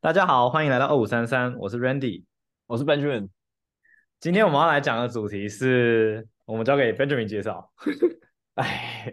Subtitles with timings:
[0.00, 2.22] 大家好，欢迎来到二五三三，我是 Randy，
[2.68, 3.28] 我是 Benjamin。
[4.20, 7.68] 今天我们要来讲的主题是，我们交给 Benjamin 介绍。
[8.54, 9.12] 哎，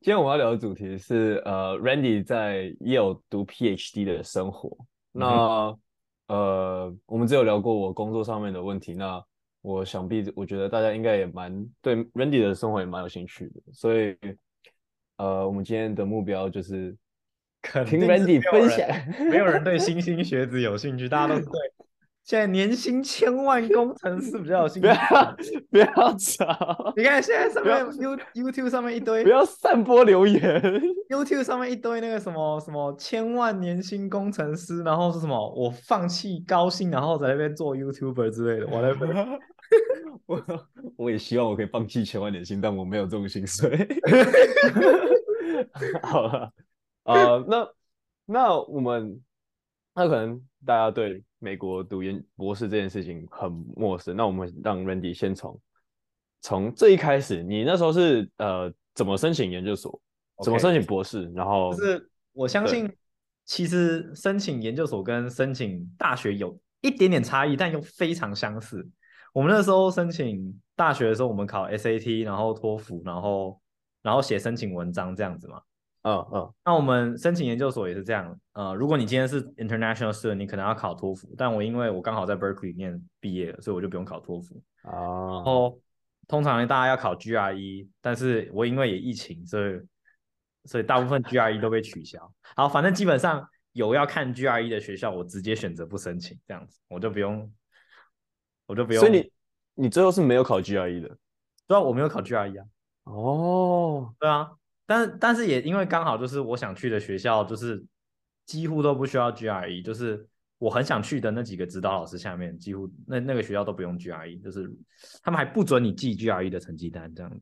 [0.00, 4.76] 今天我们要聊的主题是，呃，Randy 在 Yale 读 PhD 的生活。
[5.12, 5.78] 嗯、那，
[6.26, 8.94] 呃，我们只有聊过我工作上面的问题。
[8.94, 9.24] 那
[9.62, 13.60] 我想必，我觉得大家应该也蛮对 Randy 的生活也蛮有兴趣的。
[13.72, 14.16] 所以，
[15.18, 16.96] 呃，我们今天的目标就是。
[17.84, 18.88] 听 Randy 分享，
[19.30, 21.52] 没有人对新兴学子有兴趣，大家都是对
[22.24, 24.88] 现在年薪千万工程师比较有兴趣。
[24.88, 25.36] 不要
[25.70, 26.92] 不要吵！
[26.96, 30.60] 你看现在上面 You YouTube 上面一堆，不要散播留言。
[31.08, 38.66] YouTube 上面一堆那个什么什么千万年薪工程师，然后是什么我放弃高薪，然后在那边做 YouTuber 之类的。
[38.74, 39.08] 我来分，
[40.26, 40.44] 我
[40.96, 43.86] 我也希望我可以放弃千万年薪，但我没有这种薪水。
[46.02, 46.50] 好了。
[47.06, 47.68] 呃，那
[48.26, 49.20] 那我们
[49.94, 55.60] 那可能大家对美国读研博士这件事情很陌生，那我们让 Randy 先从
[56.40, 60.00] 从最一开始，你那时候是呃怎么申请研究所.
[60.44, 62.94] 怎么申请博士，然后就是我相信
[63.46, 68.86] 其实申请研究所跟申请大学有一点点差异，但又非常相似。
[69.32, 73.58] 我们那时候申请大学的时候，我们考 SAT，然后托福，然后
[74.02, 75.62] 然后写申请文章这样子嘛。
[76.08, 78.38] 嗯嗯，那我们申请研究所也是这样。
[78.52, 81.34] 呃，如果你今天是 international student，你可能要考托福。
[81.36, 84.62] 但我因为我刚好在 Berkeley 里面毕业了，所以我就不用考托福。
[84.84, 85.34] 哦、uh...。
[85.34, 85.80] 然后
[86.28, 89.80] 通常大家要考 GRE，但是我因为也疫情，所以
[90.64, 92.32] 所以大部分 GRE 都被取消。
[92.54, 97.52] 好，反正基本上有要看 GRE 的学校，我直接选择不申请，这样子我就不用，
[98.66, 99.00] 我就不用。
[99.04, 99.32] 所以你
[99.74, 101.18] 你最后是没有考 GRE 的？
[101.66, 102.64] 对啊，我没有考 GRE 啊。
[103.02, 104.52] 哦、oh...，对啊。
[104.86, 107.84] 但但是也因为刚好就是我想去的学校，就是
[108.44, 110.24] 几乎都不需要 GRE，就是
[110.58, 114.70] 我很想去的那几个指导老师下面，几乎那那个学校都不用 GRE，就是
[115.22, 117.40] 他们还不准你寄 GRE 的成绩单这样。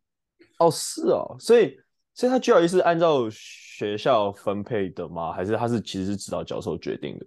[0.58, 1.78] 哦，是哦，所以
[2.14, 5.30] 所以他 GRE 是按照学校分配的吗？
[5.30, 7.26] 还是他是其实是指导教授决定的？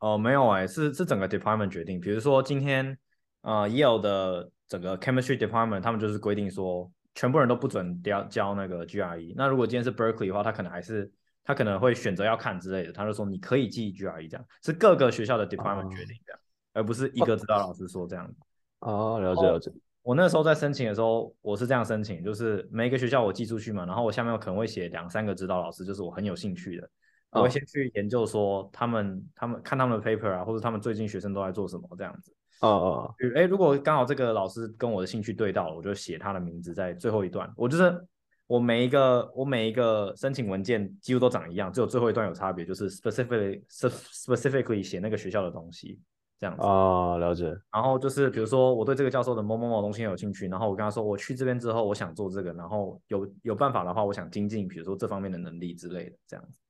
[0.00, 2.00] 哦，没有哎，是是整个 department 决定。
[2.00, 2.98] 比如说今天
[3.42, 6.90] 呃 Yale 的整个 chemistry department，他们就是规定说。
[7.16, 9.34] 全部人都不准交交那个 GRE。
[9.34, 11.10] 那如果今天是 Berkeley 的话，他可能还是
[11.42, 12.92] 他可能会选择要看之类的。
[12.92, 16.40] 他就说你可以寄 GRE，这样是各个学校的 department 决定这样，
[16.74, 18.32] 而不是一个指导老师说这样。
[18.80, 19.72] 哦，了解了解。
[20.02, 26.88] 我那时候在申请的时候，我是这样申请，就是每一个学校我寄出去嘛，然后我下面可能会写两三个指导老师，就是我很有兴趣的，
[27.30, 32.32] 我会先去研究说他们他们看他们的 paper 啊，或者他们最近学生都在做什么这样子。
[32.60, 37.52] 哦哦，哎，如果刚好这个老师跟我的兴趣对到了，我就写他的名字在最后一段。
[37.54, 38.02] 我就是
[38.46, 46.00] 我每一个我每一个申请文件几乎都长一样，只有最后一段有差别，就是 specifically specifically 写那个学校的东西
[46.40, 46.62] 这样子。
[46.62, 47.44] 哦，了解。
[47.70, 56.60] 然后就是比如说我对这个教授的某某某东西有兴趣，然后我跟他说我去这边之后我想做这个，然后有有办法的话我想精进，比如说这方面的能力之类的这样子。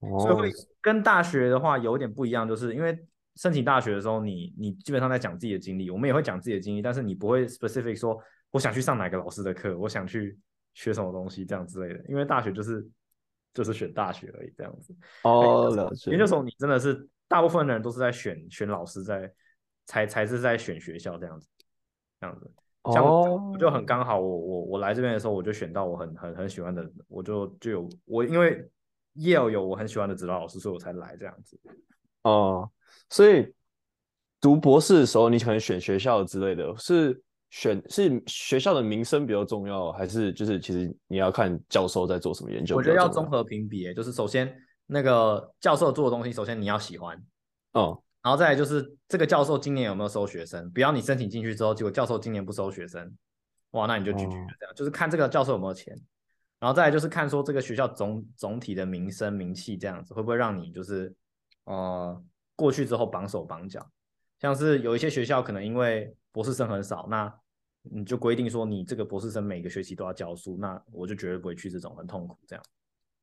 [0.00, 0.50] 哦，所以会
[0.82, 2.94] 跟大学的话有点不一样，就是因为。
[3.36, 8.18] 申请大学的时候你，你你基本上在讲自己的经历，我们也会讲自己的经历，但是你不会 specific 说
[8.50, 10.38] 我想去上哪个老师的课，我想去
[10.74, 12.86] 学什么东西这样之类的，因为大学就是
[13.54, 14.94] 就是选大学而已这样子。
[15.22, 16.10] 哦，了解。
[16.10, 19.32] 研究所你真的是大部分的人都是在选选老师在，在
[19.86, 21.48] 才才是在选学校这样子，
[22.20, 22.52] 这样子。
[22.92, 28.68] 像我就很刚好我，我我我来这边的时候，我就选到我很很很喜欢的，我就就有我因为
[29.14, 31.58] Yale 有我很喜欢的指导老师，所以我才来这样子。
[32.24, 32.70] 哦。
[33.10, 33.52] 所以
[34.40, 42.74] 读博士的时候，你可能选学校之类的，是选是学校的名声比较重要，还是就是其实你要看教授在做什么研究？
[42.74, 44.52] 我觉得要综合评比，就是首先
[44.86, 47.16] 那个教授做的东西，首先你要喜欢，
[47.74, 53.14] 哦，然后再来就是这个教授今年有没有收学生，不要你申请进去之后，结果教授今年不收学生，
[53.72, 55.94] 哇，那你就拒绝了这样，哦，就是看这个教授有没有钱，
[56.58, 61.14] 然后再来就是看说这个学校总总体的名声名气这样子，会不会让你就是
[61.64, 62.20] 呃。
[62.54, 63.84] 过去之后绑手绑脚，
[64.38, 67.32] 像是有一些学校可能因为博士生很少，那
[67.82, 72.64] 你就规定说你这个博士生每个学期都要教书，那我就绝对不会去这种很痛苦这样。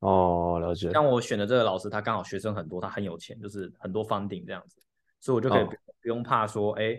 [0.00, 0.90] 哦，了解。
[0.90, 4.82] 像我选的这个老师，他刚好学生很多，他很有钱，就是很多 funding 这样子，
[5.20, 6.94] 所以我就可以不用怕说，哎、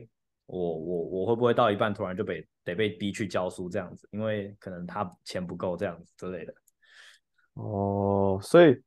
[0.48, 6.54] 哦，我我我会不会到一半突然就被得被逼去教书这样子，因为可能他钱不够这样子之类的。
[7.54, 8.82] 哦，所以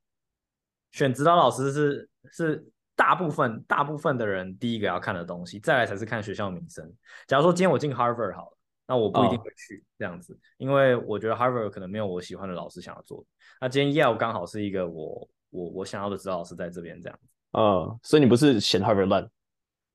[0.93, 2.67] 选指导老师是是。
[2.97, 6.93] 大部分大部分的人第一个要看的东西，再来才是看学校名声。
[7.27, 8.57] 假如说今天我进 Harvard 好了，
[8.87, 10.41] 那我不一定会去这样子，oh.
[10.59, 13.25] 因为我觉得 Harvard 可能没有我喜欢的老师想要做。
[13.61, 19.29] 那今天 Yale 刚好是一个我我我想要的指导老师在这边这样子，嗯，所以你不是嫌 Harvard 烂？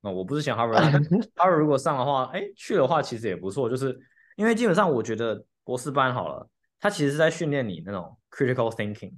[0.01, 3.99] 哦，我不是嫌 Harvard，Harvard 如果上的话，哎，去的话其实也不错，就是
[4.37, 6.49] 因为基本上我觉得博士班好了，
[6.79, 9.13] 它其实是在训练你那种 critical thinking，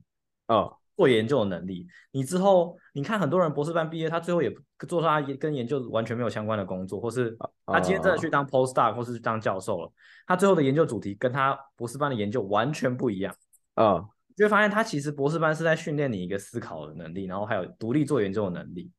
[0.47, 1.87] 哦，做研究的能力。
[2.11, 4.51] 你之后你看很多人博士班毕业，他最后也
[4.87, 9.91] 做出他跟研究完全没有相关的工作，或是他今天真的去当 postdoc 或是当教授了，
[10.25, 13.35] 他最后的研究主题跟他博士班的研究完全不一样。
[13.75, 14.05] 啊，
[14.35, 18.91] 就会发现他其实博士班是在训练你一个思考的能力，然后还有独立做研究的能力。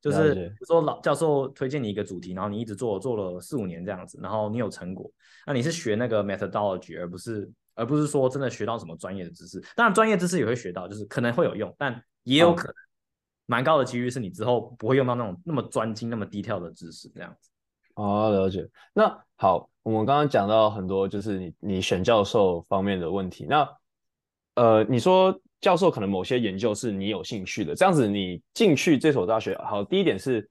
[0.00, 5.08] 就是说老教授推荐你一个主题，然后你一直做做了四五年这样子，然后你有成果，
[5.46, 9.60] 那你是学那个 methodology，而不是而不是说真的学到什么专业的知识。
[9.74, 12.74] 当然专业知识也会学到，就是可能会有用，但也有可能
[13.46, 17.50] 蛮高的几率是你之后不会用到那种那么专精、那么 detail 的知识这样子。
[17.94, 18.68] 哦，了解。
[18.92, 23.46] 那好，我们刚刚讲到很多就是你你选教授方面的问题。
[23.48, 23.68] 那
[24.54, 25.38] 呃，你说。
[25.62, 30.50] 教授可能某些研究是你有兴趣的，这样子你进去这所大学，好，第一点是，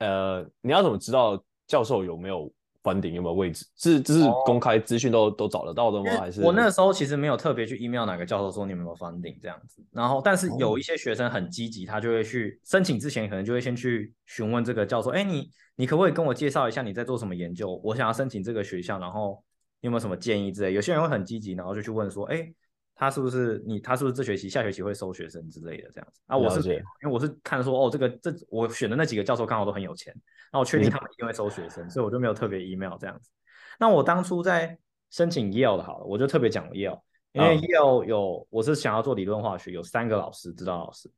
[0.00, 2.52] 呃，你要怎么知道教授有没有
[2.82, 3.66] funding，有没有位置？
[3.76, 6.10] 是这是公开资讯都、哦、都找得到的吗？
[6.18, 17.80] 还是我那个时候其实没有特别去 email 哪个教授说你有没有 funding 这样子，然后但是有一些学生很积极，他就会去申请之前可能就会先去询问这个教授，哎，你你可不可以跟我介绍一下你在做什么研究？
[17.84, 19.42] 我想要申请这个学校，然后
[19.80, 20.72] 你有没有什么建议之类？
[20.72, 22.52] 有些人会很积极，然后就去问说，哎。
[23.00, 23.80] 他是不是你？
[23.80, 26.20] 他是不是这学期、下学期会收学生之类的这样子？
[26.26, 30.14] 啊，我是因为我是看说哦，这个这我选的那几个教授刚好都很有钱，
[30.52, 33.30] 那我确定他们一定会收学生，所以我就没有特别 email 这样子。
[33.78, 34.76] 那我当初在
[35.08, 37.00] 申请 Yale 的，好了，我就特别讲 Yale，
[37.32, 41.10] 因为 Yale 有我是想要做理论化学，有三个老师指导老师，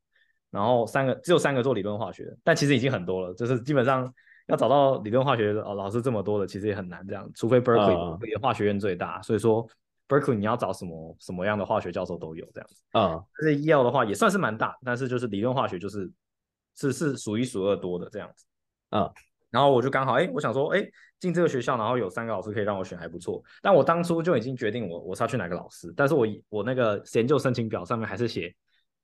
[0.51, 4.09] 然后三个只有三个做理论化学的，但其实已经很多了，就是基本上
[4.47, 9.67] 要找到理论化学的哦老师这么多的，其实也很难这样，除非 Berkeley 化学院最大，所以说。
[10.07, 16.11] Berkeley 你要找什么什么样的化学教授都有这样子啊，但是 Yale 的话也算是蛮大，但是就是理论化学就是
[16.75, 18.45] 是是数一数二多的这样子
[18.89, 19.11] 啊。
[19.49, 20.83] 然后我就刚好哎，我想说哎，
[21.19, 23.39] 进这个学校，然后有三个老师可以让我选，还不错。
[23.61, 28.51] 但我当初就已经决定我我是要去哪个老师，但是我我那个研究申请表上面还是写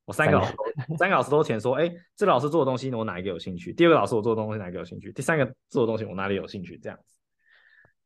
[0.06, 0.56] 我三个老师
[0.98, 3.72] 三个老师都填说，哎，这个老师做的东西我哪一个有兴趣？
[3.72, 5.12] 第二个老师我做的东西哪一个有兴趣？
[5.12, 6.80] 第三个做的东西我哪里有兴趣？
[6.80, 7.14] 这样子。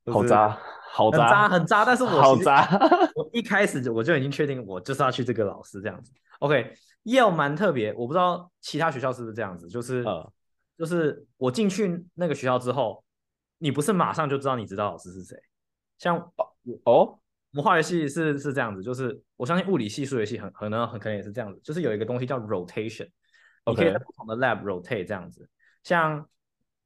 [0.05, 0.59] 好渣，
[0.91, 1.85] 好渣，很渣，很渣。
[1.85, 2.67] 但是我好渣，
[3.15, 6.11] 我一开始就我就已经确定，我就是要去这个老师这样子。
[6.39, 10.33] OK，Yale 蛮特别，我不知道其他学校是不是这样子，就是、呃、
[10.77, 13.01] 就是我进去那个学校之后，
[13.59, 15.37] 你不是马上就知道你知道老师是谁。
[15.97, 16.17] 像
[16.83, 17.19] 哦，我
[17.51, 23.09] 们化学系是是这样子，就是我相信物理系、数学系很可能很可能也是这样子，就是有一个东西叫 rotation，
[23.65, 25.49] 你可以在不同的 lab rotate 这样子。
[25.81, 26.27] 像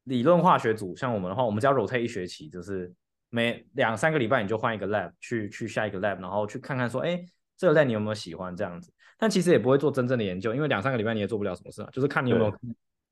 [0.04, 2.94] 理论化学组，像我们的话，我们只要 rotate 一学期，就是。
[3.30, 7.20] 每两三个礼拜你就换一个 lab 去去下一个 lab，然后去看看说，哎，
[7.56, 8.92] 这个 lab 你有没有喜欢这样子？
[9.18, 12.50] 但其实也不会做真正的研究，因为两三个礼拜你也做不了什么事啊，就是看你有没有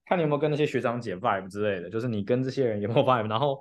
[0.06, 3.60] 看你有没有跟那些学长姐 vibe 之类的，就是你跟这些人有没有 vibe，然后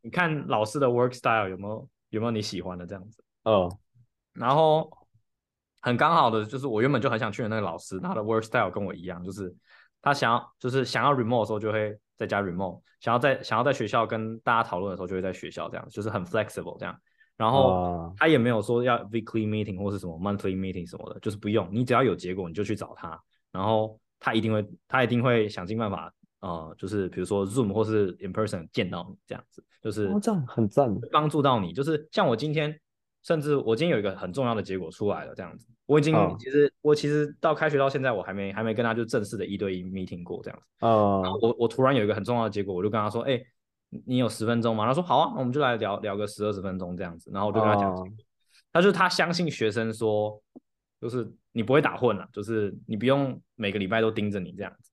[0.00, 3.20] 你看老师的 work style 有没有有没有你喜欢的这样子。
[3.42, 3.76] 哦，
[4.32, 4.88] 然后
[5.80, 9.52] 很刚好的就是我原本就很想去的那个老师，他的 work style 跟我一样，就是
[10.06, 11.98] 他想要就是想要 remote 的时候就会。
[12.18, 16.98] 在家 remote，想要在想要在学校跟大家讨论的时候，就会在学校这样，就是很 flexible 这样。
[17.36, 23.20] 然后他也没有说要 weekly meeting 或是什么 monthly meeting 什么的，就是不用，你只要有结果你就去找他，
[23.52, 26.10] 然后他一定会他一定会想尽办法，
[26.40, 31.74] 呃，就是比如说 Zoom 或是 in person 见到你这样子，就是这样很赞，帮助到你。
[31.74, 32.80] 就是像我今天，
[33.26, 35.66] 甚至我今天有一个很重要的结果出来了这样子。
[35.86, 36.72] 我已经其实、oh.
[36.82, 40.66] 我其实到开学到现在我还没还没跟他就正式的一对一 meeting 过这样子。
[40.86, 41.42] 哦、oh.。
[41.42, 43.46] 我我突然有一个很重要的结果，我就跟他说：“哎、欸，
[44.06, 48.08] 你有十分钟吗？”他说：“好啊，那我们就来聊聊个十二十分钟这样子。”然后我就跟他讲，oh.
[48.72, 50.40] 他就是他相信学生说，
[51.00, 54.92] 就是你不会打混了，就是你不用每个礼拜都盯着你这样子。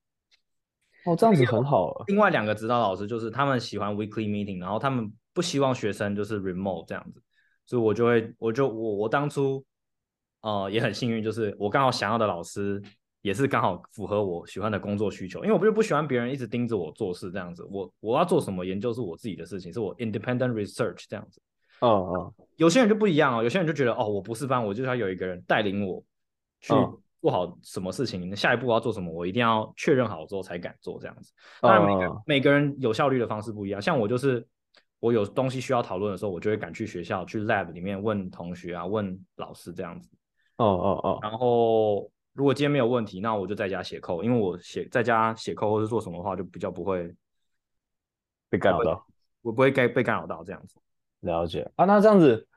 [1.06, 2.04] 哦、oh,，这样子很好。
[2.08, 7.22] 另外两个指导老师就是他们喜欢 weekly meeting，然后他们不希望学生就是 remote 这样子，
[7.66, 9.64] 所以我就会我就我我当初。
[10.46, 12.84] 呃，也很幸运，就是我刚好想要的老师
[13.22, 21.42] 也是刚好符合我喜欢的工作需求，因为我不就不喜欢别人一直盯着我做事这样子，我我要做什么研究是我自己的事情，是我 independent research 这样子。
[21.80, 26.04] 哦哦，有些人就不一样哦，有些人就觉得哦，我不是班，我就是要有一个人带领我
[26.60, 26.74] 去
[27.22, 31.32] 做好什么事情，下一步我要做什么，我一定要确认好之后才敢做这样子。
[31.62, 34.46] 当然每个每个人有效率的方式不一样，像我就是
[35.04, 40.10] 我有东西需要讨论的时候，我就会赶去学校去 lab 里面问同学啊，问老师这样子。
[40.56, 47.14] 哦哦哦，然后如果今天没有问题，那我就在家写扣，因为我写在家写扣或是做什么的话，就比较不会
[48.50, 49.06] 被干扰到，
[49.42, 50.80] 我不会被被干扰到这样子。
[51.20, 52.48] 了解啊，那这样子，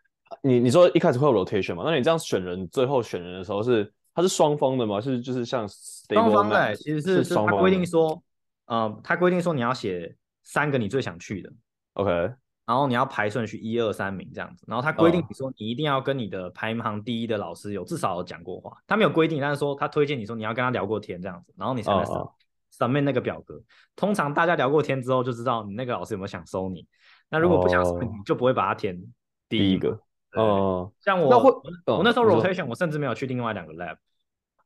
[0.40, 1.82] 你你说一开始会有 rotation 嘛？
[1.84, 5.00] 那你这样选人，最后选人的时候是它是双方的吗？
[5.00, 8.22] 是就是像双方的，其实是他规定说，
[8.66, 11.52] 呃，他规定说你要写三个你最想去的
[11.96, 12.10] ，OK，
[12.64, 22.14] 然后你要排顺序一二三名这样子，然后他规定你说你一定要跟你的排行第一的老师有至少有讲过话，他没有规定，但是说他推荐你说你要跟他聊过天这样子，然后你才能上。
[22.14, 22.30] Oh, oh.
[22.68, 23.62] 上面那个表格，
[23.94, 26.86] 通常大家聊过天之后就知道你那个老师有没有想收你。
[27.30, 29.00] 那如果不想收你，你就不会把它填
[29.48, 29.98] 第一个。
[30.34, 33.96] 哦，像我，我那时候 rotation，我甚至没有去另外两个 lab。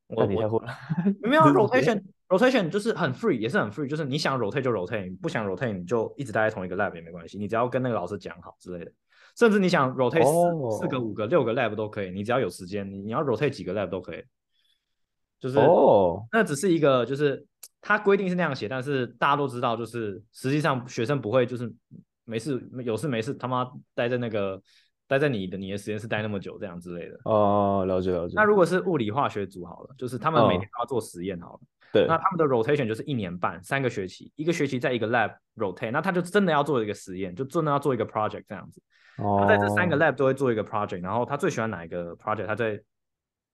[0.08, 0.74] 我你太混了。
[1.22, 1.42] 没有
[2.30, 8.92] rotation，rotation 就是很 free，也是很 free，就是你想 rotate 就 rotate，不想 rotate 你就一直待在同一个 lab 也没关系，你只要跟那个老师讲好之类的。
[9.36, 14.22] 甚至你想 rotate 四四个、五个、六个 lab 都可以，你只要有时间，你你要 rotate 几个 lab 都可以。
[15.38, 17.46] 就是哦，那只是一个就是。
[17.82, 21.72] 他规定是那样写，但是大家都知道，就是实际上学生不会就是
[22.26, 24.60] 没事有事没事他妈待在那个
[25.10, 27.18] 待在你的你的实验室待那么久这样之类的。
[27.24, 28.34] 哦，了解了解。
[28.36, 31.60] 那如果是物理化学组好了，就是他们每天都要做实验好了。
[31.92, 32.06] 对、哦。
[32.06, 38.80] 那他们的 rotation 就是一年半三个学期，一个学期在一个 lab rotate，那他就真的要做一个实验，就真的要做一个 project 这样子。
[39.16, 39.38] 哦。
[39.40, 42.80] 他在这三个 lab 都会做一个 project，然后他最喜欢哪一个 project，他在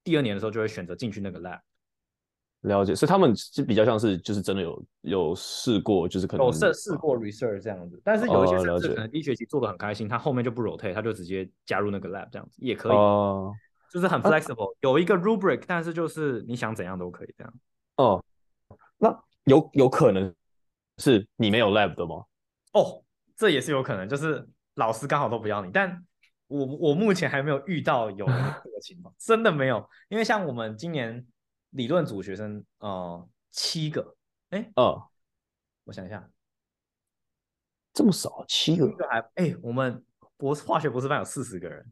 [0.04, 1.60] 第二年的时候就会选择进去那个 lab。
[2.66, 13.52] 了解，所以他们是比较像是就是真的有有试过，就是可能有试试过 research 这样子，但是有一些甚至可能第一学期做的很开心，他后面就不 rotate，他就直接加入那个 lab 这样子也可以，哦，
[13.90, 17.54] 就是很 flexible，啊，有一个 rubric，但是就是你想怎样都可以这样。
[17.96, 18.24] 哦，
[18.98, 20.34] 那有有可能
[20.98, 22.24] 是你没有 lab 的吗？
[22.72, 23.02] 哦，
[23.36, 24.44] 这也是有可能，就是
[24.74, 26.04] 老师刚好都不要你，但
[26.48, 31.24] 我我目前还没有遇到有这个情况，真的没有，因为像我们今年。
[31.70, 34.16] 理论组学生，呃，七个，
[34.50, 35.08] 哎，哦、呃，
[35.84, 36.28] 我想一下，
[37.92, 40.04] 这么少，七个，还，哎，我们
[40.36, 41.84] 博士化学博士班有四十个人，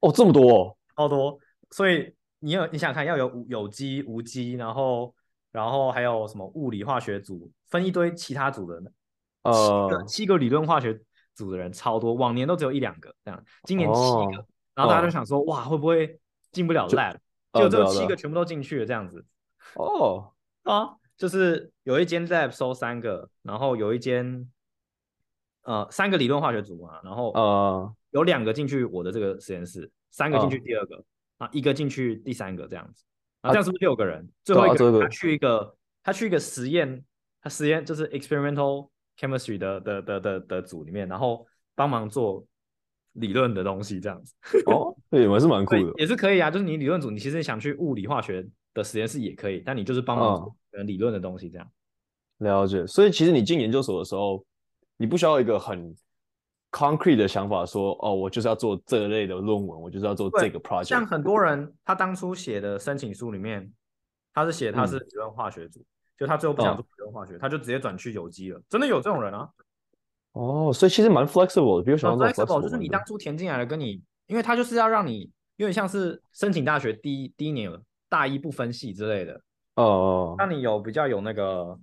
[0.00, 1.38] 哦，这么多，哦，超多，
[1.70, 5.14] 所以你有你想想看，要有有机、无机，然后
[5.52, 8.94] 然后还有什么物理化学组，分一堆其他组的人，
[9.42, 11.00] 呃，七个七个理论化学
[11.34, 16.20] 组的人超多，往年都只有一两个这样，今年七个，哦、然后大家就想说，哦、哇，会不会
[16.52, 17.16] 进不了 lab？
[17.52, 19.24] 就这七个全部都进去了，这样子。
[19.74, 24.48] 哦啊，就是有一间 lab 收三个，然后有一间
[25.62, 31.04] 呃三个理论化学组嘛，然后呃有两个进去我的这个实验室，三个进去第二个，
[31.38, 33.04] 啊一个进去第三个这样子。
[33.40, 34.28] 啊，这样是不是六个人？
[34.44, 37.04] 最后一个人他去一个他去一个实验，
[37.42, 38.88] 他实验就是 experimental
[39.18, 42.46] chemistry 的的的的的组里面，然后帮忙做。
[43.14, 44.34] 理论的东西这样子
[44.66, 46.50] 哦，对，我还是蛮酷的，也是可以啊。
[46.50, 50.38] 就是你理论组，你其实想去物理化学的实验室也可以，但你就是帮忙
[50.70, 51.66] 做理论的东西这样。
[52.38, 54.44] 嗯、了解，所以其实你进研究所的时候，
[54.96, 55.94] 你不需要一个很
[56.70, 60.84] concrete 的想法说，说哦，我就是要做这类的论文，我就是要做这个 project。
[60.84, 63.70] 像很多人他当初写的申请书里面，
[64.32, 65.86] 他是写他是理论化学组，嗯、
[66.18, 68.62] 就他最后不想做理论化学，哦、他就直接转去有机了。
[68.68, 69.48] 真的有这种人啊？
[70.32, 77.76] 哦，所以其实蛮 flexible 的，比如说 flexible 就是你当初填进来的，跟你，因为他就是要让你有点像是申请大学第一第一年有
[78.08, 79.34] 大一不分系之类的，
[79.74, 81.76] 哦哦，让你有比较有那个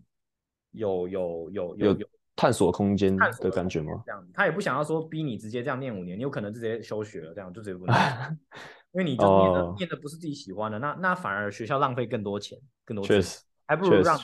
[0.71, 4.01] 有有有有有探索空间的感觉吗？
[4.05, 7.97] 这样，他也不想要说逼你直接这样念五年，你有可能直接休学了，这样就直接不 念，
[8.93, 14.17] 因为你就念的念的不是自己喜欢的，那那反而学校浪费更多钱，更多钱，确实，还不如让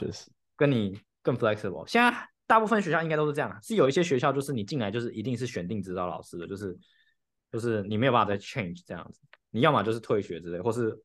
[0.55, 1.85] 跟你更 flexible。
[1.85, 2.29] 现在。
[2.45, 6.77] 大部分学校应该都是这样，是有一些学校就是你进来就是一定是选定指导老师的，就是
[7.51, 10.95] 就是你没有办法再 change 这样子，你要么就是退学之类，或是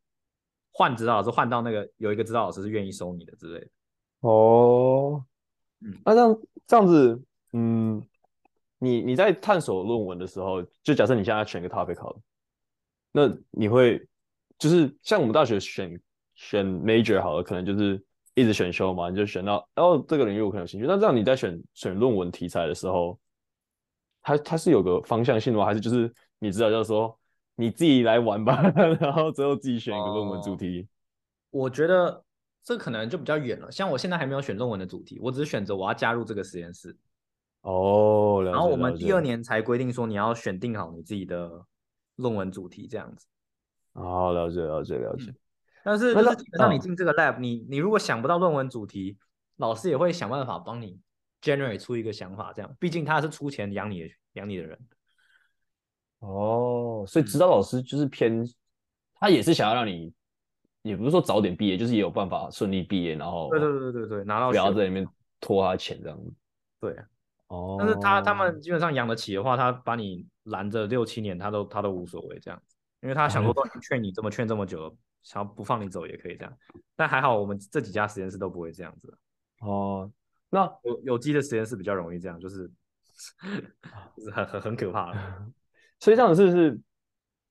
[0.73, 3.69] 换指导老师换到那个有一个指导老师是愿意收你的之类的。
[4.21, 5.25] 哦，
[5.81, 8.03] 嗯，那这样这样子，嗯，
[8.79, 12.21] 你你在探索论文的时候，就假设你现在选一个 topic 好了，
[13.13, 14.07] 那你会
[14.59, 15.99] 就是像我们大学选
[16.35, 18.05] 选 major 好了，可能就是。
[18.39, 20.87] 一直选修嘛，你就选到，哦，这个领域我可能有兴趣。
[20.87, 23.19] 那这样你在选选论文题材的时候，
[24.23, 25.65] 它它是有个方向性的吗？
[25.65, 27.19] 还是就是你知道，就是说
[27.57, 28.63] 你自己来玩吧，
[29.01, 30.83] 然后最后自己选一个论文主题？
[30.83, 30.87] 哦，
[31.51, 32.23] 我觉得
[32.63, 33.73] 这可能就比较远了。
[33.73, 36.97] 像我现在还没有选论文的主题，我只是选择我要加入这个实验室。
[37.63, 41.65] 哦，然后我们第二年才规定说你要选定好你自己的
[42.17, 43.27] 论文主题，这样子。
[43.95, 45.31] 哦，了解，了解，了解。
[45.31, 45.35] 嗯
[45.89, 49.17] 但是就是基本上你进这个 lab，你你如果想不到论文主题，
[49.57, 51.01] 老师也会想办法帮你
[51.41, 54.79] generate 出一个想法，这样，毕竟他是出钱养你养你的人。
[56.19, 58.47] 哦，所以指导老师就是偏，
[59.15, 60.13] 他也是想要让你，
[60.83, 65.09] 也不是说早点毕业，就是也有办法顺利毕业，然后对对对对对，拿到不要在里面
[65.41, 66.31] 拖他钱这样子。
[66.81, 66.95] 对，
[67.47, 74.95] 哦，但是他他们基本上养得起的话，他把你拦着六七年，他都他都无所谓这样子，因为他想说都劝你这么劝这么久了。
[75.23, 76.53] 想要不放你走也可以这样。
[76.97, 79.19] 但还好我们这几家实验室都不会这样子。
[79.61, 80.11] 哦，
[80.51, 82.71] 那有有机的实验室比较容易这样，就是
[84.17, 85.47] 就是很很很可怕的。
[86.01, 86.81] 所以这样子是不是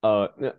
[0.02, 0.50] 呃，那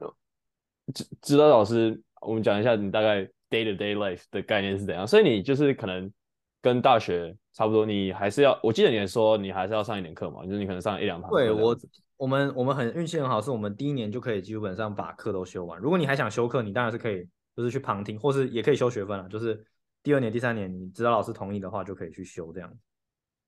[0.93, 5.07] 指指导老师，我们讲一下你大概 day to day life 的概念是怎样？
[5.07, 6.13] 所以你就是可能
[6.61, 11.37] 跟大学差不多，你还是要，我记得你也说你还是要上一点课嘛，就是你可能上一两堂课。
[11.37, 11.75] 对我，
[12.19, 15.81] 我们我们很运气很好，是我们第一年就可以基本上把课都修完。
[15.81, 19.65] 如果你还想修课，你当然是可以，就是去旁听，或是也可以修学分了，就是
[20.03, 22.71] 第二年、第三年，你指导老师同意的话，就可以去修这样。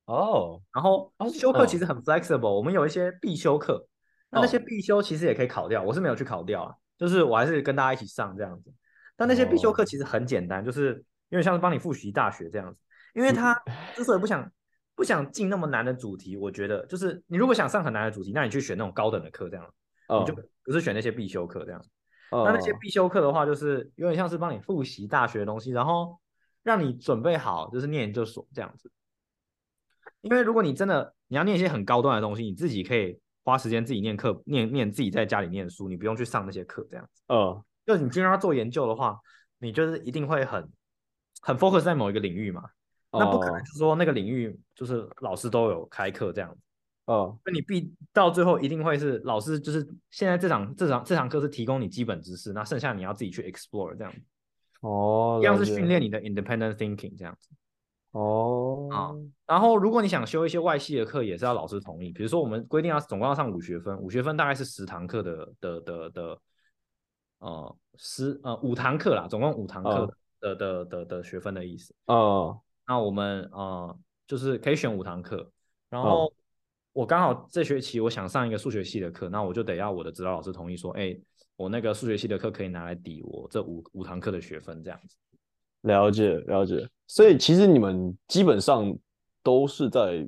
[0.07, 2.57] 哦，oh, 然后修课其实很 flexible，、oh.
[2.57, 3.87] 我们有一些必修课。
[4.31, 8.73] 那那些必修其实也可以考掉，我是没有去考掉啊，就是我还是跟大家一起上这样子。
[9.17, 12.79] 但那些必修课其实很简单，就是因为像是帮你复习大学这样子。
[13.15, 13.61] 因为他
[13.97, 14.49] 之所以不想
[15.01, 19.65] 不想进那么难的主题，我觉得就是你如果想上很难的主题，那你去选那种高等的课这样，
[20.21, 21.83] 你就不是选那些必修课这样。
[22.31, 26.21] 那那些必修课的话，就是有点像是帮你复习大学的东西，然后
[26.63, 28.93] 让你准备好就是念研究所这样子。
[30.21, 33.19] 因为如果你真的你要念一些很高端的东西，你自己可以。
[33.43, 37.23] 花时间自己念课，念念自己在家里念书，你不用去上那些课，这样子。
[37.29, 39.19] 嗯，就你经常要做研究的话，
[39.59, 40.71] 你就是一定会很
[41.41, 42.69] 很 focus 在某一个领域嘛。
[43.13, 46.61] 那不可能是说那个领域就是老师都有开课这样子。
[47.07, 54.21] 哦，那你必到最后一定会是老师，就是现在这场这场这堂课是提供你基本知识，那剩下你要自己去 explore 这样子。
[54.81, 57.49] 哦，一样是训练你的 independent thinking 这样子。
[58.13, 59.15] 哦，啊，
[59.47, 62.13] 然后如果你想修一些外系的课，也是要老师同意。
[62.13, 66.41] 比如说，我们规定要总共要上五学分，五学分大概是十堂课的的的的，
[67.39, 71.95] 呃，十呃五堂课啦，总共五堂课的的的的的学分的意思。
[72.07, 75.49] 哦，那我们呃就是可以选五堂课，
[75.89, 76.33] 然后
[76.93, 81.17] 我刚好这学期我想上一个数学系的课，那我就得要我的指导老师同意说，哎，
[81.55, 85.17] 我那个数学系的课可以拿来抵我这五五堂课的学分这样子。
[85.83, 88.93] 了解了解，所以其实你们基本上
[89.41, 90.27] 都是在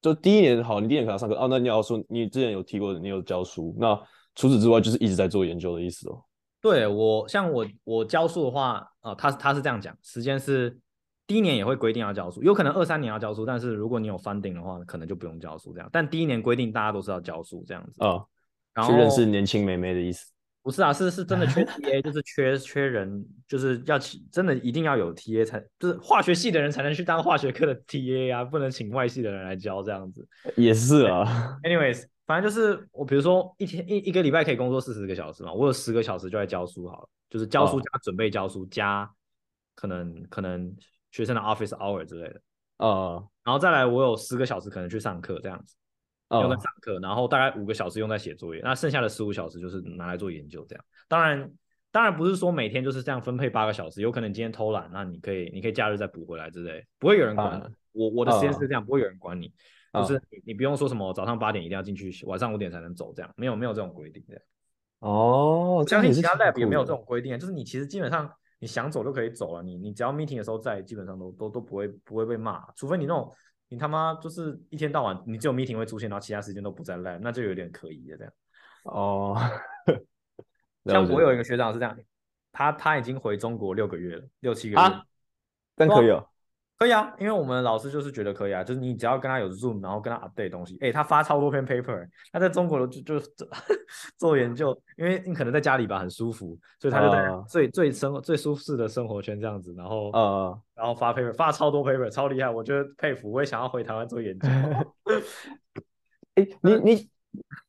[0.00, 4.00] 就第一年好，你第一年可能上课啊，那你要说你之前有提过你有教书，那
[4.36, 6.22] 除此之外就是一直在做研究的意思哦。
[6.60, 10.78] 对我像我我教书的话，啊、呃，他他是这样讲，时间是
[11.26, 15.88] 第一年也会规定要教书，有可能二三年要教书，但是如果你有 funding 的话，可能就不用教书这样。
[15.92, 18.22] 但第一年规定大家都是要教书这样子啊，
[18.72, 20.30] 然后去认识年轻美眉的意思。
[20.62, 30.26] 不是啊，是是真的缺 TA，就是缺缺人，就是要请真的一定要有 TA 才，就是化学系的人才能去当化学课的 TA 啊，不能请外系的人来教这样子。
[30.56, 38.68] 也是啊，anyways，反正就是我比如说一天一一个礼拜可以工作四十个小时嘛，我有十个小时就在教书好了，就是教书加准备教书、oh.
[38.68, 39.08] 加
[39.76, 40.74] 可能可能
[41.16, 42.40] 学生的 office hour 之类的，
[42.76, 43.28] 啊，uh.
[43.42, 45.74] 然后再来我有十个小时可能去上课这样子。
[46.28, 47.04] 用在上课，oh.
[47.04, 50.62] 然后大概五个小时用在写作业，那剩下的十五小时就是拿来做研究。
[50.68, 51.50] 这样，当然，
[51.90, 57.62] 当然不是说每天就是这样分配八个小时，有可能今天偷懒，那你可以，你可以假日再补回来之类，不会有人管。
[57.62, 57.70] Uh.
[57.92, 59.50] 我我的实验室是这样，不会有人管你
[59.92, 60.02] ，uh.
[60.02, 64.38] 就是你你不用说什么早上八点一定要进去，晚上五点才能走，这样没有没有这种规定的。
[64.98, 73.32] 哦，相信其他 lab 也没有这种规定，就是你其实基本上你想走就可以走了，你你只要 meeting 的时候在，基本上都都都不会不会被骂，除非你那种。
[73.68, 78.16] 你他妈就是一天到晚，你只有 meeting 会出现，然后其他时间都不在 lab，那就有点可疑了。
[78.16, 78.32] 这样
[78.84, 79.36] 哦，
[80.86, 81.98] 像我有一个学长是这样，
[82.52, 85.02] 他他已经回中国六个月了，六七个月，啊、
[85.74, 86.28] 但可以哦。
[86.78, 93.48] 可以啊，因为我们老师就是觉得可以啊，就是你只要跟他有 Zoom，然后跟他 update 东西，哎，他发超多篇 paper，他在中国就就做
[94.18, 104.46] 做研究，因为你可能在家里吧很舒服，所以他就在最、uh, 最生最舒适的生活圈这样子，然后呃，uh, 然后发 paper 发超多 paper，超厉害，我觉得佩服，我也想要回台湾做研究。
[106.36, 107.08] 哎，你你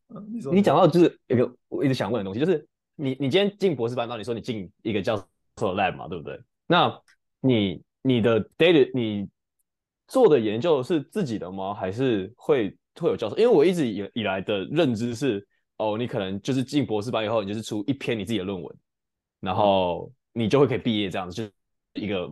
[0.08, 2.68] 你你讲到就是一个我一直想问的东西，就是
[2.98, 5.16] 你你今天进博士班，那你说你进一个教
[5.56, 6.38] 授的 lab 嘛，对不对？
[6.68, 7.02] 那
[7.40, 7.82] 你。
[8.08, 9.28] 你的 data 你
[10.08, 11.74] 做的研究是自己的吗？
[11.74, 13.36] 还是会会有教授？
[13.36, 15.46] 因为我一直以以来的认知是，
[15.78, 18.76] 哦，你可能就是进博士班以后，你就是出一篇你自己的论文，
[19.42, 21.52] 然后你就会可以毕业这样子，就是
[21.96, 22.26] 一个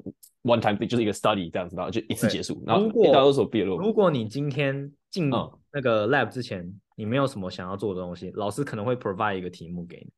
[0.44, 2.64] one time 就是一个 study 这样子，然后就一次结束。
[2.66, 3.86] 然后大多数毕业论文。
[3.86, 5.30] 如果你今天进
[5.74, 10.10] 那个 lab 之前，嗯、你没有什么想要做的东西，老师可能会 provide 一个题目给你。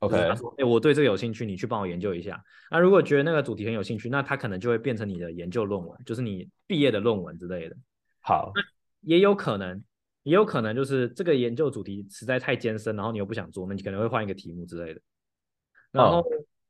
[0.00, 2.38] OK，他说：“哎、欸，我对这个有兴趣，你去帮我研究一下。
[2.70, 7.76] 那如果觉得那个主题很有兴趣，那他可能就会变成你的研究论文，就是你毕业的论文之类的。
[8.20, 8.52] 好，
[9.00, 9.82] 也有可能，
[10.22, 15.00] 也有可能就是这个研究主题实在太艰深，然后你又不想做，那你可能会换一个题目之类的。
[15.92, 16.22] 然后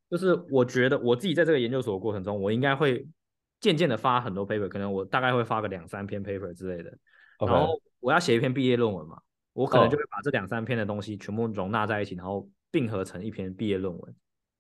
[0.08, 3.04] 就是我觉得我自己在这个研究所的过程中，我应该会
[3.58, 6.96] 渐渐的发很多 paper，可能我大概会发个两三篇 paper 之类的。
[7.40, 9.18] 然后我要写一篇毕业论文嘛，
[9.52, 14.14] 我可能就会把这两三篇的东西全部容纳在一起，然后。”并合成一篇毕业论文，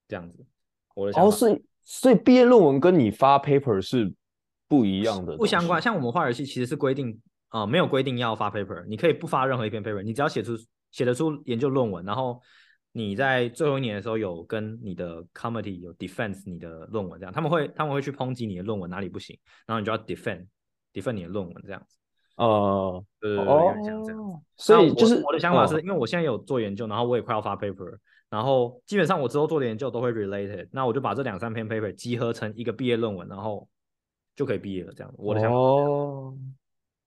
[0.08, 0.46] 这样子。
[0.94, 1.28] 我的想法。
[1.28, 4.10] 哦，所以所以毕业论文跟你发 paper 是
[4.66, 5.82] 不一样的，不相关。
[5.82, 10.56] 像我们化学系其实是规定啊、呃，没有规定要发 paper，你可以不发任何一篇 paper，你只要写出
[10.92, 12.40] 写得出研究论文，然后
[12.92, 20.46] 你在最后一年的时候有跟你的 committee 有 defense 你的论文，这样他们会他们会去抨击你的论文哪里不行，然后你就要 defend
[20.94, 21.94] defend 你的论文这样子。
[22.36, 24.12] 呃，对对对，这样子。
[24.56, 27.96] 所以就是我，我的想法是、哦、因为我现在有做研究，然后我也快要发 paper，
[28.30, 33.66] 然后基本上我之后做的研究都会 related，那我就把这两三篇 paper 集合成一个毕业论文，然后
[34.34, 34.92] 就可以毕业了。
[34.94, 35.56] 这样，我的想法。
[35.56, 36.34] 哦，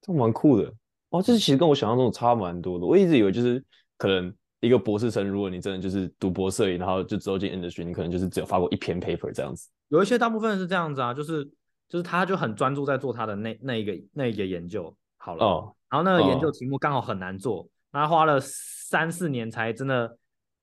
[0.01, 0.73] 这蛮酷的。
[1.09, 2.85] 哦，这是其实跟我想象中的差蛮多的。
[2.85, 3.63] 我一直以为就是
[3.97, 9.69] 可能一个博士生，如果你真的就是读博摄影，然后就之后进 industry，你可能就是只有发过一篇 paper 这样子。
[9.87, 11.43] 有一些大部分是这样子啊，就是
[11.87, 15.45] 就是他就很专注在做他的那那一个那一个研究好了。
[15.45, 15.75] 哦。
[15.91, 18.09] 然后那个研究题目刚好很难做，那、oh.
[18.11, 20.07] 花了三四年才真的，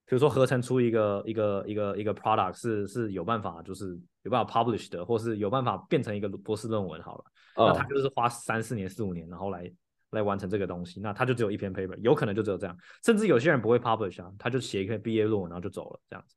[0.04, 7.24] 比如说合成出一个一个一个一个 product 是是有办法，就是有办法 publish 的，或是有办法变成一个博士论文好了。
[7.54, 7.68] Oh.
[7.68, 9.68] 那他就是花三四年四五年，然后来
[10.10, 16.36] 来完成这个东西，那他就只有一篇 paper，有可能就只有这样，甚至有些人不会 publish 啊，他就写一篇毕业论文然后就走了这样子。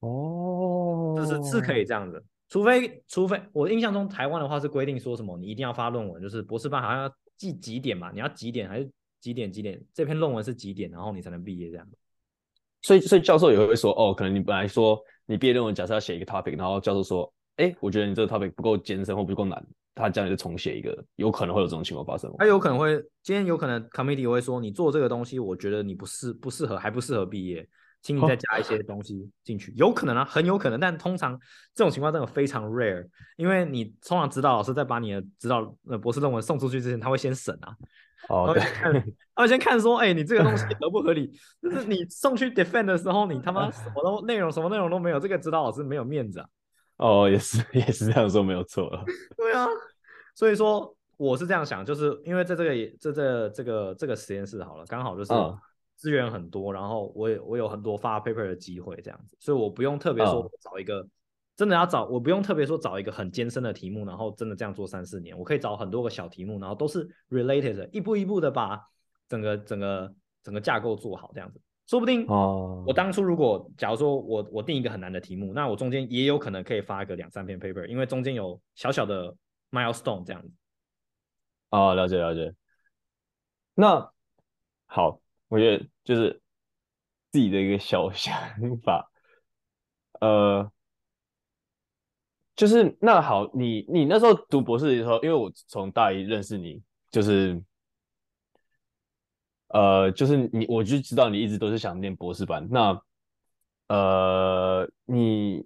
[0.00, 7.14] 哦，就是是可以这样子，除非除非我印象中台湾的话是规定说什么，你一定要发论文，就是博士班好像要。
[7.42, 8.12] 记几点嘛？
[8.12, 8.88] 你要几点还是
[9.20, 9.82] 几点几点？
[9.92, 11.84] 这篇论文是几点，然后你才能毕业这样。
[12.82, 19.60] 所以，所以教授也会说，哦，可能你本来说你毕业论文假设要写一个 topic，然后教授说，哎，我觉得你这个 topic 不够艰深或不够难，
[19.92, 22.32] 他叫你就重写一个，有可能会有这种情况发生。
[22.38, 27.68] 他有可能会，今天有可能 committee 会说，你做这个东西，我觉得你不适不适合，还不适合毕业。
[28.02, 31.38] 请你再加一些东西进去，有可能啊，很有可能，但通常
[31.72, 37.76] 这种情况真的非常 rare，因为你通常指导老师在把你的指导呃博士论文送出去之前，他会先审啊，
[38.28, 38.60] 哦，对，
[39.36, 41.30] 他会先看说，哎、欸，你这个东西合不合理？
[41.62, 46.46] 就是你送去 defend 的时候，你他妈什么都内容什么内容都没有，这个指导老师没有面子啊。
[46.96, 49.04] 哦，也是也是这样说没有错了。
[49.38, 49.68] 对啊，
[50.34, 55.32] 所以说我是这样想，就是因为在这个这这这个这个实验室好了，刚好就是。
[55.32, 55.56] 嗯
[56.02, 61.06] 资源很多，然后我也我有很多发 paper 的机会，这样子，所以我不用特别说找一个、oh.
[61.54, 68.80] 真的要找，我不用特别说找一个很艰深的题目，然后真的这样做三四年，我可以找很多个小题目，然后都是 related 的，一步一步的把
[69.28, 70.12] 整个整个
[70.42, 79.32] 整个架构做好，这样子，说不定哦，我当初如果假如说我我定一个很难的题目，那我中间也有可能可以发一个两三篇 paper，因为中间有小小的
[79.70, 80.50] milestone 这样子。
[81.70, 82.52] 哦、oh,，了解了解。
[83.76, 84.10] 那
[84.86, 85.20] 好。
[85.52, 86.40] 我觉得就是
[87.30, 88.34] 自己的一个小想
[88.82, 89.08] 法，
[90.20, 90.68] 呃，
[92.56, 97.62] 就是那好，你你那时候读博士的时候，因为我从大一认识你，就是，
[99.68, 102.66] 呃，就是你，我就知道你一直都是想念博士班。
[102.68, 103.00] 那，
[103.86, 105.64] 呃，你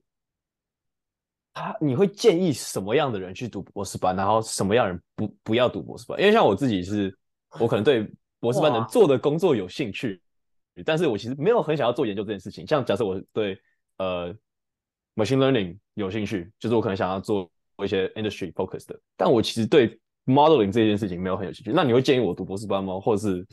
[1.55, 6.21] 他你会建议什么样的人去读博士班，然后什么样的人不不要读博士班？
[6.21, 7.19] 因为像我自己是，
[7.59, 8.07] 我可能对。
[8.39, 10.21] 博士班能做的工作有兴趣，
[10.85, 12.67] 但是我其实没有很想要做研究这件事情。
[12.67, 13.59] 像假设我对
[13.99, 14.35] 呃
[15.15, 17.51] machine learning 有兴趣，就是我可能想要做
[17.83, 21.73] 一些 industry focus 的，但我其实对 modeling 这件事情没有很有兴趣。
[21.73, 22.99] 那你会建议我读博士班吗？
[23.01, 23.47] 或者是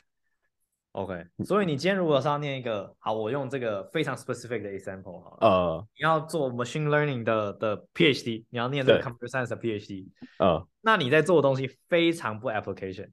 [0.92, 1.26] OK？
[1.46, 10.08] 所以你今天如果是要念一个，好，我用这个非常 specific 的 example 好了，呃，你要做 machine learning 的的 PhD，你要念这个 computer science 的 PhD，
[10.40, 13.10] 呃，那你在做的东西非常不 application。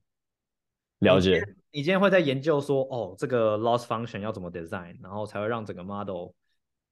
[1.00, 1.42] 了解。
[1.72, 6.30] 你今天会在研究说，哦，这个 loss function 要怎么 design，然后才会让整个 model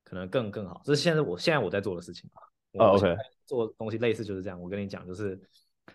[0.04, 0.82] 可能更更好。
[0.84, 2.42] 这是现在我现在我在做的事情啊。
[2.78, 3.16] 哦，OK。
[3.46, 4.60] 做东西类似就是这样。
[4.60, 5.40] 我跟你讲，就是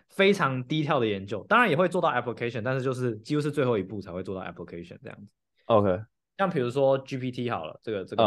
[0.08, 5.26] 非常低调的研究，当然也会做到 application，但是就是几乎是最后一步才会做到 application 这样子。
[5.66, 6.02] OK。
[6.36, 8.24] 像比如说 GPT 好了，这个这个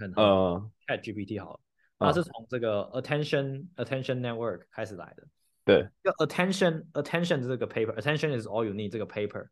[0.00, 0.22] 很好。
[0.22, 1.60] 呃，ChatGPT 好了，
[1.98, 5.22] 它是从这个 attention attention network 开始来的。
[5.70, 9.46] 对，就 attention attention 这个 paper，attention is all you need 这个 paper，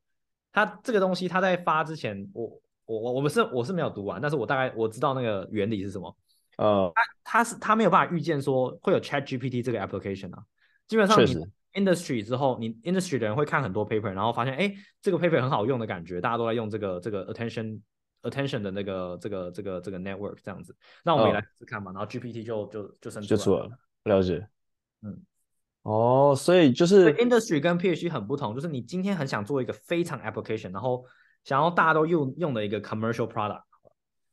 [0.53, 6.17] 它这个东西它在发之前，我我我我们是我是没有读完，但是我大概我知道那个原理是什么。
[6.57, 10.43] 呃，它它是它没有办法预见说会有 Chat GPT 这个 application 啊，
[10.89, 17.81] 基本上你 industry 之后，你 industry 的人会看很多 paper，然后发现哎这个 paper 很好用的感觉，大家都在用这个这个 attention
[18.23, 24.49] attention 的那个这个这个这个 network 这样子，那我们也来试试看嘛，然后 GPT 就就就生出来了，了解，
[25.03, 25.23] 嗯。
[25.89, 31.03] 哦，所以就是 industry 跟 PhD 很不同，就是你今天很想做一个非常 application，然后
[31.45, 33.63] 想要大家都用用的一个 commercial product，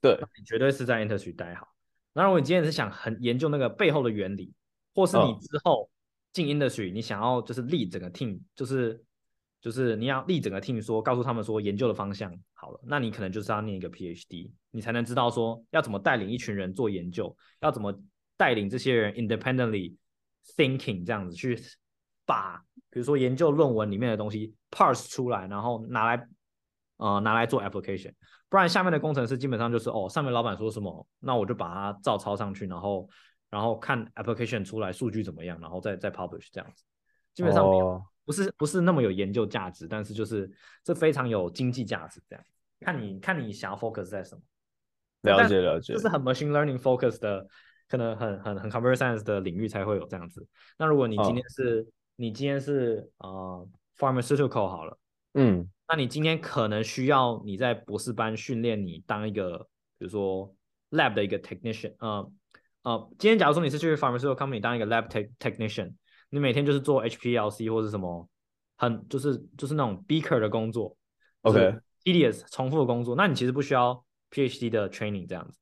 [0.02, 1.66] 对，你绝对是在 industry 待好。
[2.12, 4.52] 那如果你今天是想很研究那个背后的原理，
[4.94, 5.90] 或是你之后
[6.34, 9.02] 进 industry，你想要就是 lead 整个 team，就是
[9.62, 17.98] 就是你要 lead 整个 team，说告诉他们说研究的方向好了，那你可能就是要念一个 PhD，你才能知道说要怎么带领一群人做研究，要怎么
[18.36, 19.96] 带领这些人 independently
[20.56, 21.60] thinking 这样子去
[22.26, 26.28] 把，比如说研究论文里面的东西 parse 出来，然后拿来
[26.98, 28.14] 呃拿来做 application。
[28.48, 33.10] 不然下面的工程师基本上就是哦，上面老板说什么，那我就把它照抄上去，然后
[33.50, 36.84] 然后看 application 出来数据怎么样，然后再再 publish 这样子。
[37.34, 37.66] 基本上
[38.24, 40.50] 不是不是那么有研究价值，但是就是
[40.84, 42.46] 这非常有经济价值这样。
[42.80, 44.42] 看你看你想要 focus 在什么。
[45.22, 47.46] 了解了解，就是很 machine learning focus 的，
[47.88, 50.48] 可能很很很 computer science 的领域才会有这样子。
[50.78, 53.68] 那如果你今天是、哦、你今天是呃
[53.98, 54.98] pharmaceutical 好了，
[55.34, 59.60] 嗯，那你今天可能需要你在博士班训练你当一个，
[59.98, 60.56] 比如说
[60.92, 62.32] lab 的一个 technician，呃
[62.84, 65.94] 呃，今天假如说你是去 pharmaceutical company 当一个 lab tech technician，
[66.30, 68.30] 你每天就是做 HPLC 或是什么
[68.78, 70.96] 很就是就是那种 beaker 的工作
[71.42, 74.04] ，OK，tedious 重复的工作，那你其实不需要。
[74.32, 75.58] PhD 的 training 这样子，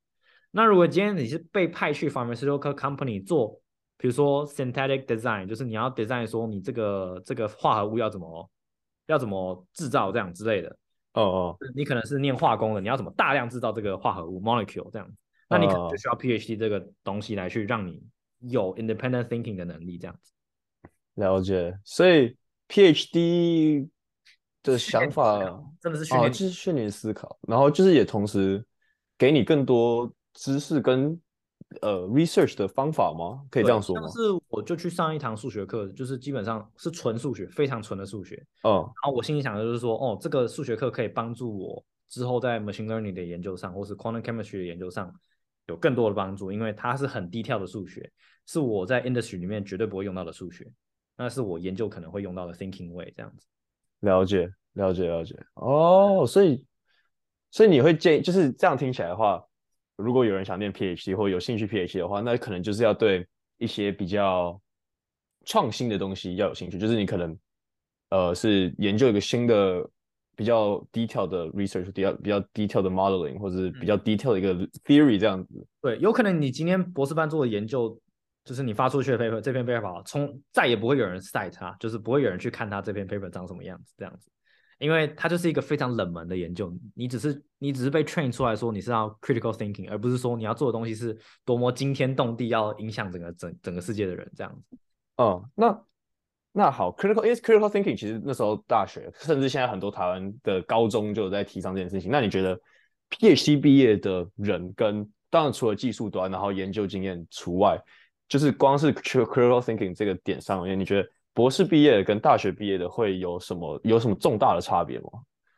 [0.56, 3.60] 那如果今天你是被派去 pharmaceutical company 做，
[3.98, 8.50] 比如说 synthetic design，就是你要 design 说你这个这个化合物要怎么
[9.08, 10.70] 要怎么制造这样之类的，
[11.13, 15.16] 哦哦，你可能是念化工的，你要怎么大量制造这个化合物 molecule 这样子，
[15.50, 18.06] 那你可能就需要 PhD 这个东西来去让你
[18.39, 20.32] 有 independent thinking 的能力这样子。
[21.16, 22.38] 了解，所以
[22.68, 23.89] PhD。
[24.66, 25.39] 的想法
[25.82, 28.66] 真的是训练、哦，就是训练思考，然后就是也同时
[29.18, 31.19] 给你更多知识跟
[31.82, 33.46] 呃 research 的方法吗？
[33.50, 34.08] 可以这样说吗？
[34.10, 34.19] 是，
[34.50, 38.36] 我就去上一堂数学课，就是基本上是纯数学，非常纯的数学。
[38.63, 45.13] 嗯，然后我心里想的就是说，哦，这个数学课可以帮助我之后在 machine learning 的研究上，或是 quantum chemistry 的研究上
[45.67, 48.12] 有更多的帮助，因为它是很低跳的数学，
[48.46, 50.72] 是我在 industry 里面绝对不会用到的数学，
[51.17, 53.48] 那是我研究可能会用到的 thinking way 这样子。
[54.02, 55.34] 了解，了解，了解。
[55.54, 56.65] 哦，所以，
[57.52, 59.41] 所以你会建议，就是这样听起来的话，
[60.04, 63.26] 如果有人想念 PhD 或有兴趣 PhD 的话，那可能就是要对
[63.58, 64.60] 一些比较
[65.46, 67.38] 创新的东西要有兴趣，就是你可能，
[68.10, 69.88] 呃，是研究一个新的
[70.36, 74.54] 比较 detail 的 research，比较比较 detail 的 modeling，或者是比较 detail 的一个
[74.86, 75.66] theory 这样子。
[75.82, 77.98] 对，有可能你今天博士班做的研究。
[78.46, 84.30] 就是你发出去的 paper，这篇 paper 从再也不会有人 cite 它，就是不会有人去看它这篇 paper 长什么样子这样子，
[84.80, 86.74] 因为它就是一个非常冷门的研究。
[86.96, 94.78] 你只是你只是被 train 出来说你是要 critical thinking，而不是说你要做的东西是多么惊天动地，要影响整个整整个世界的人这样子。
[95.18, 95.82] 哦，那
[96.52, 102.12] 那好，critical is critical thinking，其实那时候大学甚至现在很多台湾的高中就有在提倡这件事情。
[102.12, 102.60] 那你觉得
[103.10, 107.80] PhD 毕业的人跟当然除了技术端，然后研究经验除外，
[108.28, 115.10] 就是光是 critical thinking 这个点上面，你觉得博士毕业的跟大学毕业的会有什么有什么重大的差别吗？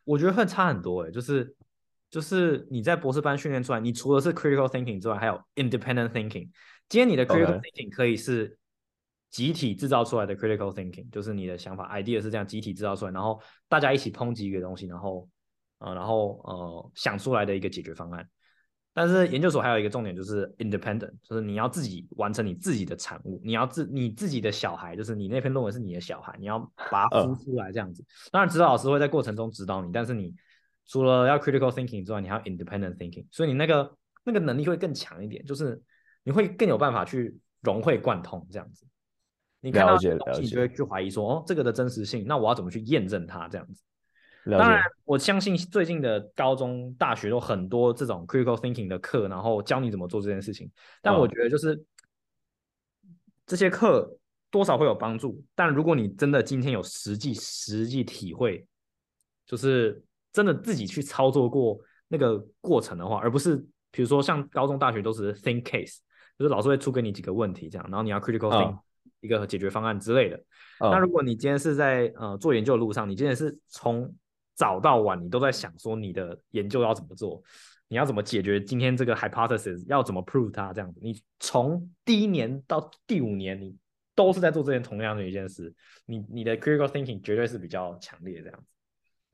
[0.06, 1.56] 我觉得会差很多诶、欸，就是
[2.10, 6.50] 就是你在博士班训练出来，你除了是 critical thinking 之外，还有 independent thinking。
[6.88, 8.58] 今天你的 critical thinking 可以是
[9.32, 15.28] 集体制造出来的 critical thinking，就是你的想法 idea 是这样集体制造出来，然后大家一起抨击一个东西，然后
[15.80, 18.26] 呃然后呃想出来的一个解决方案。
[18.98, 26.58] 但是研究所还有一个重点就是 independent，就是你要自己完成你自己的产物，你要自你自己的小孩，就是你那篇论文是你的小孩，你要
[26.90, 28.02] 把它孵出来这样子。
[28.02, 28.30] Uh.
[28.32, 30.34] 当然指导老师会在过程中指导你，但是你
[30.88, 35.82] 除了要 critical thinking 之外，你还要 independent thinking，所以你那个那个能力会更强一点，就是
[36.24, 38.88] 你会更有办法去融会贯通这样子。
[39.60, 43.84] 你看到东西，你就会去怀疑说，哦，这个的真实性，那我要怎么去验证它这样子？
[44.52, 50.70] 当然，我相信最近的高中、大学都很多这种 critical thinking 的课，然后教你怎么做这件事情。
[51.02, 51.80] 但我觉得就是、哦、
[53.48, 54.08] 这些课
[54.52, 58.66] 多少会有帮助，但如果你真的今天有实际实际体会，
[59.48, 60.00] 就是
[60.32, 63.58] 真的自己去操作过那个过程的话，而不是
[63.90, 65.98] 比如说像高中、大学都是 think case，
[66.38, 68.78] 就是老师会出给你几个问题这样，然后你要 critical think
[69.22, 70.38] 一个解决方案之类的。
[70.80, 74.14] 哦、那如果你今天是在呃做研究的路上，你今天是从
[74.56, 77.42] 早到晚，你都在想说你的研究要怎么做，
[77.88, 81.00] 你要怎么解决今天这个 hypothesis，要怎么 prove 它这样子。
[81.04, 83.76] 你从第一年到第五年，你
[84.16, 85.74] 都是在做这件同样的一件事。
[86.06, 88.66] 你你的 critical thinking 绝对是比较强烈这样子。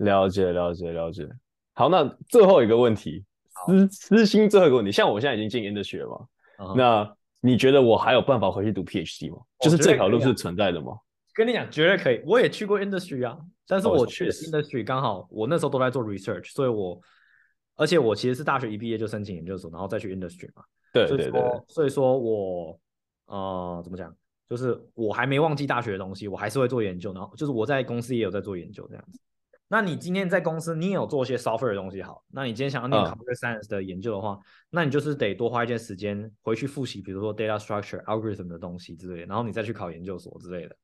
[0.03, 1.29] 了解了解了解。
[1.73, 3.23] 好，那最后一个问题，
[3.65, 6.75] 私私心最后一个问题，像我现在已经进 industry 了嘛，uh huh.
[6.75, 9.41] 那你觉得我还有办法回去读 PhD 吗？
[9.59, 10.93] 就是这条路是存在的吗？
[11.33, 12.21] 跟你讲，绝对可以。
[12.25, 16.99] 我也去过 industry 啊，但是我去的 industry 刚好我那时候都在做 research，所以我
[17.75, 20.63] 而且我其实是大学一毕业就申请研究所，然后再去 industry 嘛。
[20.93, 21.41] 对对对。
[21.67, 22.79] 所以说，我
[23.25, 24.13] 呃怎么讲，
[24.49, 29.19] 就是我还没忘记大学的东西，我还是会做研究，然后就是我在公司也有在做研究这样子。
[29.69, 40.75] 那你今天在公司，你也有做一些 software 的东西好，那你今天想要念 computer science 的研究的话，嗯、那你就是得多花一些时间回去复习，比如说 data structure、algorithm 的东西之类的，然后你再去考研究所之类的。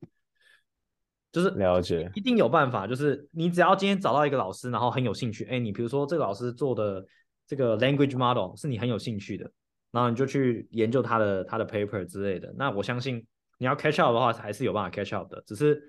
[1.37, 2.87] 就是了解，一定有办法。
[2.87, 7.05] 就是你只要今天找到一个老师，然后很有兴趣，哎，你比如说这个老师做的
[7.45, 9.47] 这个 language model 是你很有兴趣的，
[9.91, 12.51] 然后你就去研究他的他的 paper 之类的。
[12.57, 13.23] 那我相信
[13.59, 15.39] 你要 catch up 的话，还是有办法 catch up 的。
[15.45, 15.79] 只是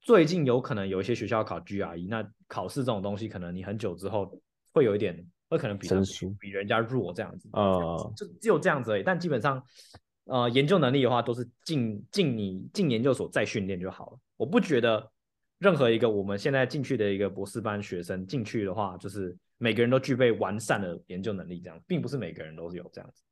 [0.00, 4.36] 最近有可能有一些学校考 GRE，那考试这种东西，可能你很久之后
[4.72, 5.88] 会有一点，会可能比
[6.40, 7.48] 比人家弱这样子。
[7.52, 9.04] 啊、uh，就只有这样子而已。
[9.04, 9.62] 但基本上。
[10.26, 14.18] 呃，研究能力的话，都是进进你进研究所再训练就好了。
[14.38, 15.10] 我不觉得
[15.58, 23.22] 任何一个我们现在进去的一个博士班学生进去的话，就是每个人都具备完善的研究能力，这样并不是每个人都是有这样子。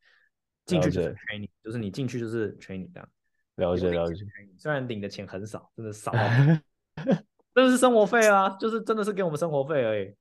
[0.67, 3.09] 进去就是 training，就是你进去就是 training 这样。
[3.57, 4.25] 了解了解。
[4.59, 6.13] 虽然领的钱很少，真的少，
[7.55, 10.15] 真的是生活费啊，就是真的是给我们生活费而已。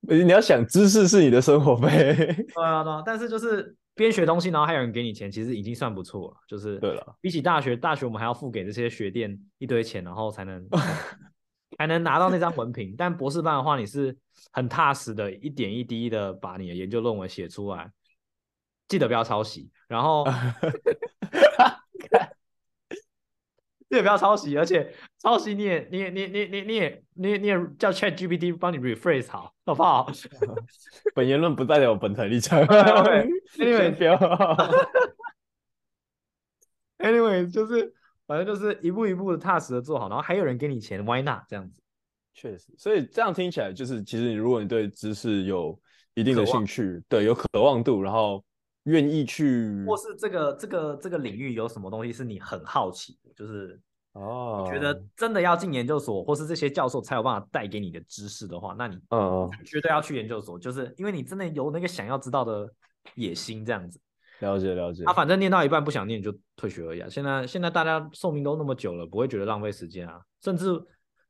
[0.00, 1.88] 你要想知识是你的生活费。
[2.16, 3.76] 对啊对啊，但是就是。
[3.96, 6.36] 边学东西，然后还有人给你钱，其实已经算不错了。
[6.46, 10.64] 就是对了，比起大学，大学我们还要付给这些学店一堆钱，然后才能
[11.76, 12.94] 才能拿到那张文凭。
[12.96, 14.16] 但博士班的话，你是
[14.52, 17.90] 很踏实的，一点一滴的把你的研究论文写出来，
[18.86, 19.70] 记得不要抄袭。
[19.88, 20.24] 然后。
[23.88, 30.06] 记得不要抄袭，而且抄袭你也你也你你你你也你也你也叫 Chat GPT 帮你 rephrase 好，好不好？
[31.14, 32.62] 本言论不代表本台立场。
[36.98, 37.92] Anyway，就是
[38.26, 41.74] 反正就是一步一步的踏实的做好，然后还有人给你钱，Why not 这样子？
[42.34, 45.78] 确实，所以这样听起来就是，其实你如果你对知识有
[46.14, 48.44] 一定的兴趣，对，有渴望度，然后。
[48.86, 53.80] 愿意去，或是这个这个这个领域有什么东西是你很好奇的，就是
[54.16, 62.68] 哦，你觉得真的要进研究所，或是这些教授才有办法带给你的知识的话，那你嗯绝对要去研究所，就是因为你真的有那个想要知道的
[63.14, 64.00] 野心，这样子。
[64.40, 65.04] 了解了解。
[65.04, 67.08] 啊，反正念到一半不想念就退学而已啊。
[67.08, 70.20] 现在现在大家寿命都那么久了，不会觉得浪费时间啊。
[70.42, 70.82] 甚至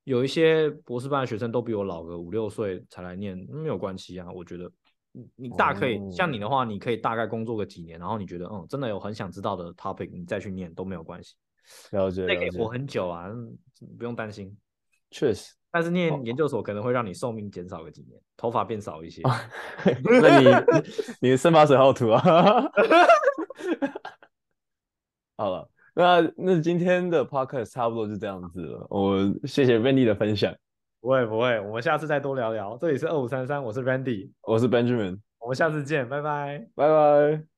[0.05, 4.71] 有一些博士班的学生都比我老个五六岁才来念，没有关系啊，我觉得。
[5.13, 11.35] 你你大可以、哦、像你的话，你可以大概工作个几年，然后你觉得嗯，真的有很想知道的 topic，你再去念都没有关系。
[11.91, 13.29] 了解，那可以活很久啊，
[13.99, 14.57] 不用担心。
[15.11, 19.23] 确实，但是念研究所可能会让你寿命减少个几年，哦、头发变少一些。
[20.21, 20.49] 那你
[21.21, 22.23] 你的生发水好土啊！
[25.39, 28.87] 好了，那那今天的 podcast 差不多就这样子了。
[28.91, 30.55] 我谢谢 Randy 的分享。
[31.01, 32.77] 不会不会，我们下次再多聊聊。
[32.81, 37.56] 这里是二五三三，我是 Randy，我是 Benjamin，我们下次见，拜拜，拜拜。